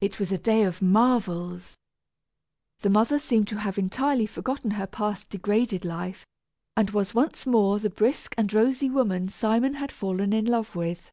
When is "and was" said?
6.74-7.14